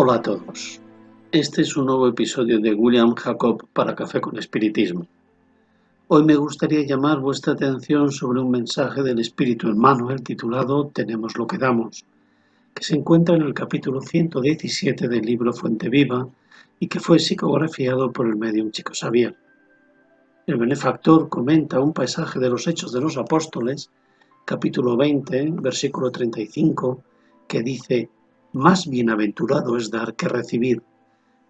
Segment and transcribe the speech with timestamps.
[0.00, 0.80] Hola a todos.
[1.32, 5.08] Este es un nuevo episodio de William Jacob para Café con Espiritismo.
[6.06, 11.48] Hoy me gustaría llamar vuestra atención sobre un mensaje del Espíritu Emmanuel titulado Tenemos lo
[11.48, 12.04] que damos,
[12.74, 16.28] que se encuentra en el capítulo 117 del libro Fuente Viva
[16.78, 19.34] y que fue psicografiado por el medium Chico Xavier.
[20.46, 23.90] El benefactor comenta un pasaje de los Hechos de los Apóstoles,
[24.44, 27.02] capítulo 20, versículo 35,
[27.48, 28.08] que dice
[28.58, 30.82] más bienaventurado es dar que recibir.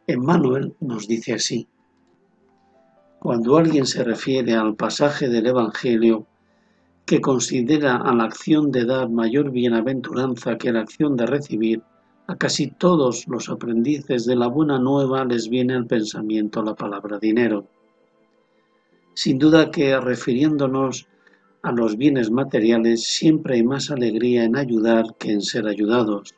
[0.07, 1.67] Emmanuel nos dice así.
[3.19, 6.27] Cuando alguien se refiere al pasaje del Evangelio
[7.05, 11.83] que considera a la acción de dar mayor bienaventuranza que la acción de recibir,
[12.27, 17.19] a casi todos los aprendices de la buena nueva les viene al pensamiento la palabra
[17.19, 17.67] dinero.
[19.15, 21.09] Sin duda que refiriéndonos
[21.63, 26.35] a los bienes materiales siempre hay más alegría en ayudar que en ser ayudados.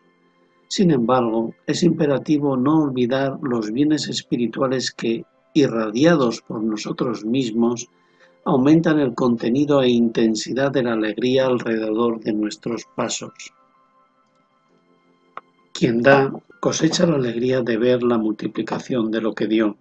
[0.70, 7.88] Sin embargo, es imperativo no olvidar los bienes espirituales que, irradiados por nosotros mismos,
[8.44, 13.32] aumentan el contenido e intensidad de la alegría alrededor de nuestros pasos.
[15.72, 19.77] Quien da cosecha la alegría de ver la multiplicación de lo que dio,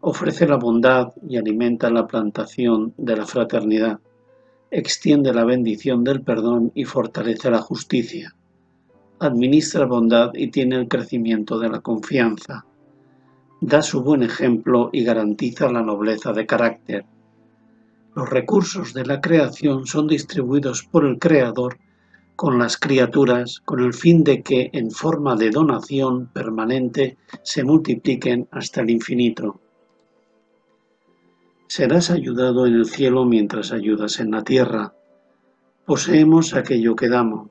[0.00, 4.00] ofrece la bondad y alimenta la plantación de la fraternidad,
[4.70, 8.34] extiende la bendición del perdón y fortalece la justicia
[9.20, 12.64] administra bondad y tiene el crecimiento de la confianza.
[13.60, 17.04] Da su buen ejemplo y garantiza la nobleza de carácter.
[18.14, 21.78] Los recursos de la creación son distribuidos por el Creador
[22.36, 28.46] con las criaturas con el fin de que en forma de donación permanente se multipliquen
[28.50, 29.60] hasta el infinito.
[31.66, 34.94] Serás ayudado en el cielo mientras ayudas en la tierra.
[35.86, 37.50] Poseemos aquello que damos.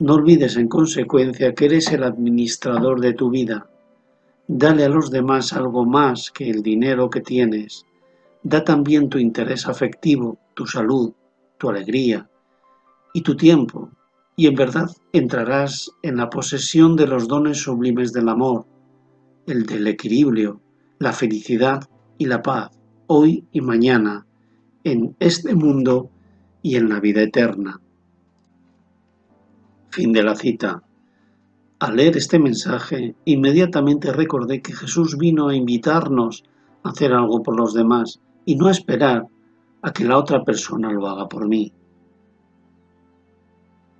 [0.00, 3.70] No olvides en consecuencia que eres el administrador de tu vida.
[4.48, 7.86] Dale a los demás algo más que el dinero que tienes.
[8.42, 11.12] Da también tu interés afectivo, tu salud,
[11.58, 12.28] tu alegría
[13.12, 13.88] y tu tiempo,
[14.34, 18.66] y en verdad entrarás en la posesión de los dones sublimes del amor,
[19.46, 20.60] el del equilibrio,
[20.98, 21.88] la felicidad
[22.18, 22.70] y la paz,
[23.06, 24.26] hoy y mañana,
[24.82, 26.10] en este mundo
[26.62, 27.80] y en la vida eterna.
[29.94, 30.82] Fin de la cita.
[31.78, 36.42] Al leer este mensaje, inmediatamente recordé que Jesús vino a invitarnos
[36.82, 39.28] a hacer algo por los demás y no a esperar
[39.82, 41.72] a que la otra persona lo haga por mí.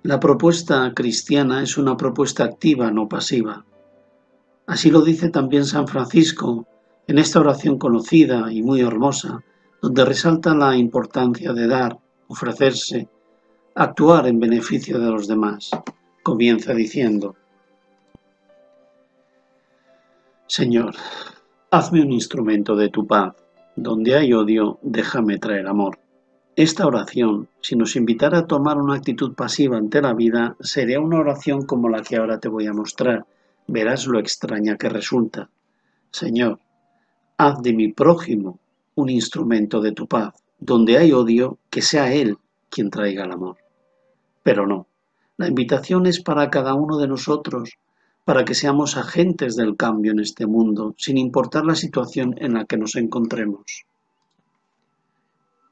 [0.03, 3.65] La propuesta cristiana es una propuesta activa, no pasiva.
[4.67, 6.67] Así lo dice también San Francisco
[7.07, 9.39] en esta oración conocida y muy hermosa,
[9.81, 13.07] donde resalta la importancia de dar, ofrecerse,
[13.77, 15.69] actuar en beneficio de los demás.
[16.23, 17.35] Comienza diciendo,
[20.47, 20.95] Señor,
[21.71, 23.35] hazme un instrumento de tu paz.
[23.75, 25.99] Donde hay odio, déjame traer amor.
[26.55, 31.19] Esta oración, si nos invitara a tomar una actitud pasiva ante la vida, sería una
[31.19, 33.25] oración como la que ahora te voy a mostrar.
[33.67, 35.49] Verás lo extraña que resulta.
[36.11, 36.59] Señor,
[37.37, 38.57] haz de mi prójimo
[38.95, 40.33] un instrumento de tu paz.
[40.57, 42.37] Donde hay odio, que sea Él
[42.69, 43.64] quien traiga el amor.
[44.45, 44.85] Pero no,
[45.37, 47.79] la invitación es para cada uno de nosotros,
[48.25, 52.65] para que seamos agentes del cambio en este mundo, sin importar la situación en la
[52.65, 53.87] que nos encontremos.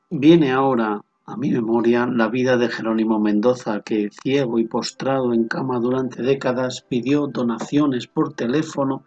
[0.10, 5.48] Viene ahora a mi memoria la vida de Jerónimo Mendoza, que, ciego y postrado en
[5.48, 9.04] cama durante décadas, pidió donaciones por teléfono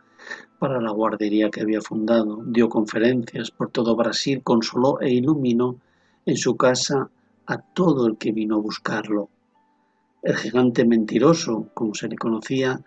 [0.61, 5.75] para la guardería que había fundado, dio conferencias por todo Brasil, consoló e iluminó
[6.25, 7.11] en su casa
[7.47, 9.29] a todo el que vino a buscarlo.
[10.23, 12.81] El gigante mentiroso, como se le conocía,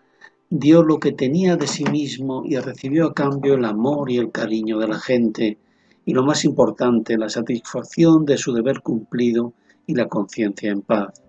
[0.50, 4.32] dio lo que tenía de sí mismo y recibió a cambio el amor y el
[4.32, 5.58] cariño de la gente,
[6.06, 9.54] y lo más importante, la satisfacción de su deber cumplido
[9.86, 11.22] y la conciencia en paz.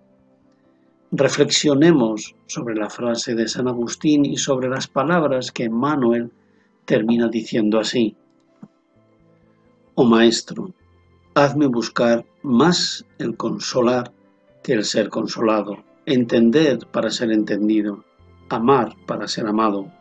[1.11, 6.31] Reflexionemos sobre la frase de San Agustín y sobre las palabras que Manuel
[6.85, 8.15] termina diciendo así.
[9.95, 10.73] Oh Maestro,
[11.35, 14.11] hazme buscar más el consolar
[14.63, 18.03] que el ser consolado entender para ser entendido,
[18.49, 19.91] amar para ser amado,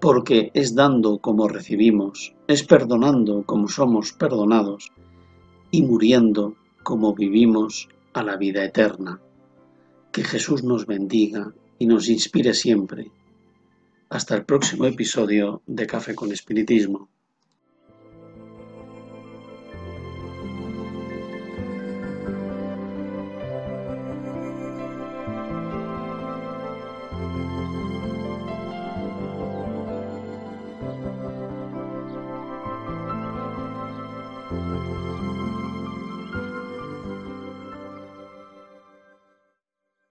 [0.00, 4.90] porque es dando como recibimos, es perdonando como somos perdonados
[5.70, 9.20] y muriendo como vivimos a la vida eterna.
[10.12, 13.10] Que Jesús nos bendiga y nos inspire siempre.
[14.08, 17.08] Hasta el próximo episodio de Café con Espiritismo.